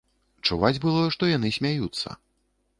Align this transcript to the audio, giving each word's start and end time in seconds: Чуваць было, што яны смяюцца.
Чуваць 0.47 0.79
было, 0.87 1.03
што 1.17 1.31
яны 1.37 1.53
смяюцца. 1.61 2.19